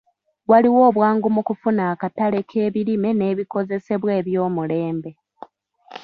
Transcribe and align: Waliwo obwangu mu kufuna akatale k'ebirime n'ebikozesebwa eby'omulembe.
Waliwo 0.51 0.81
obwangu 0.89 1.27
mu 1.35 1.41
kufuna 1.47 1.81
akatale 1.93 2.39
k'ebirime 2.49 3.09
n'ebikozesebwa 3.13 4.09
eby'omulembe. 4.19 5.11